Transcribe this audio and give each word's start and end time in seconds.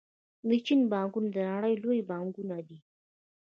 د 0.47 0.49
چین 0.65 0.81
بانکونه 0.91 1.29
د 1.31 1.37
نړۍ 1.51 1.73
لوی 1.83 1.99
بانکونه 2.11 2.57
دي. 2.67 2.79